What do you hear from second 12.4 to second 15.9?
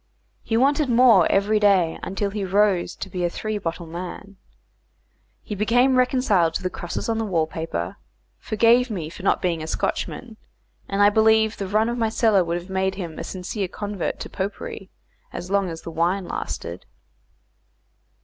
would have made him a sincere convert to popery as long as